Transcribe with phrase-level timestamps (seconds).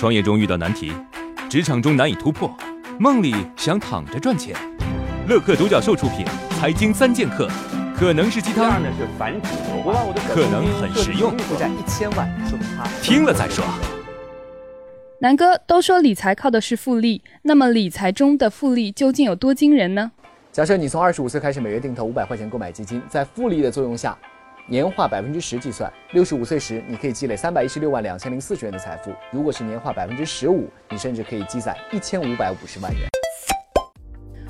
[0.00, 0.90] 创业中遇到难题，
[1.50, 2.50] 职场中难以突破，
[2.98, 4.56] 梦里想躺着赚钱。
[5.28, 6.24] 乐客独角兽出品，
[6.58, 7.46] 《财经三剑客》
[7.94, 8.80] 可能是鸡汤，
[10.26, 11.36] 可能很实用。
[11.40, 13.62] 负债一千万，说明他听了再说。
[15.18, 20.12] 南哥都说理财靠的是复利，那么理财中的复利究竟有多惊人呢？
[20.50, 24.16] 假设你从二十五岁开始，每月定投五百块钱购买基金，在复利的作用下。
[24.70, 29.10] 年化百分之十计算，六十五岁时你可以积累三百一十六万两千零四十元的财富。
[29.32, 33.00] 如果是年化百分之十五，你甚至可以积攒一千五百五十万元。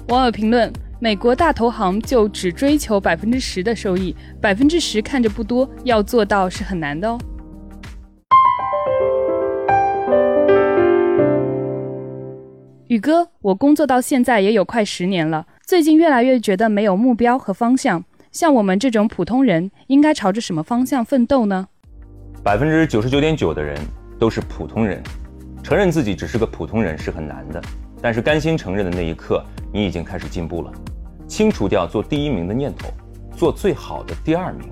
[0.09, 7.19] 网友评论：美国大投行就只追求百分之十的收益，百分之十看着不多，要做到是很难的哦。
[12.89, 18.05] 宇哥，我工作到现在也有快十年了，最近越来越觉得没有目标和方向。
[18.33, 21.67] 像我们这种普通人，应该朝着什么方向奋斗呢？
[22.45, 23.77] 百分之九十九点九的人
[24.21, 25.03] 都是普通人，
[25.65, 27.61] 承认自己只是个普通人是很难的，
[28.01, 30.73] 但是甘心承认的那一刻，你已经开始进步了。
[31.27, 32.89] 清除掉做第一名的念头，
[33.37, 34.69] 做最好的第二名。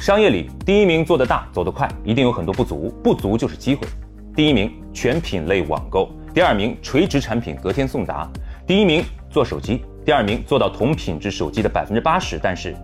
[0.00, 3.86] 商业里，第一名做得大、走得快，一定有很多不足，不足就是机会。
[4.34, 8.26] 第一名全品类网购，第二名垂直产品隔天送达，
[8.66, 9.84] 第一名做手机。
[10.08, 12.74] 第二名做到同品质手机的百分之八十，但是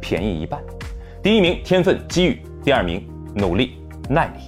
[0.00, 0.60] 便宜一半。
[1.22, 4.40] 第一名天分机遇，第二名努力耐力。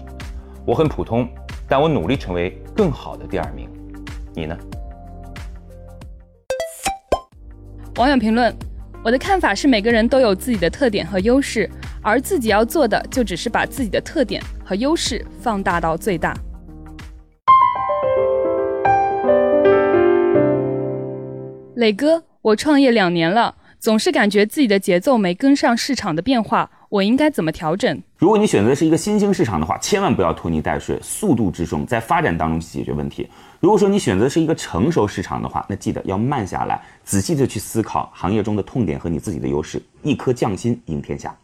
[0.67, 1.29] 我很普通，
[1.69, 3.71] 但我努力成为更好的第二名。
[4.35, 4.59] 你呢？
[7.95, 8.53] 网友评论：
[9.05, 11.71] 我的看法是，每个人都有自己的特点和优势，
[12.03, 16.37] 而自己要做的就只是把自己的特点和优势放大到最大。
[21.77, 28.03] 磊哥，我创业两年了，总是感觉自己的节奏没跟上市场的变化，我应该怎么调整？
[28.17, 33.29] 如果你选择的是一个新兴市场的话，千万不要拖泥带水，速度之重，在发展当中去解决问题。
[33.61, 41.37] 如果说你选择是一个成熟市场的话，那记得要慢下来，仔细的去思考行业中的痛点和你自己的优势，一颗匠心赢天下。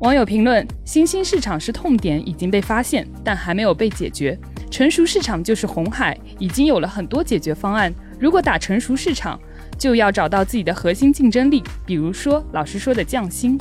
[0.00, 4.36] 网友评论：新兴市场是痛点已经被发现，但还没有被解决；
[4.68, 7.94] 成熟市场就是红海，已经有了很多解决方案。
[8.22, 9.36] 如果打成熟市场，
[9.76, 13.58] 就要找到自己的核心竞争力，比如说老师说的匠心。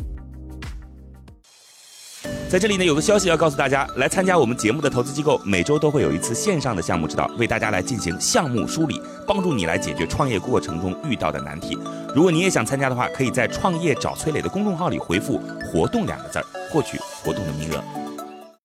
[2.47, 11.75] 在这里呢，有个消息要告诉大家，来参加我们节目的投资机构，每周都会有一次线上的项目指导，为大家来进行项目梳理，帮助你来解决创业过程中遇到的难题。
[12.13, 18.00] 如果你也想参加的话，可以在“创业找崔磊”的公众号里回复“活动”两个字儿，获取活动的名额。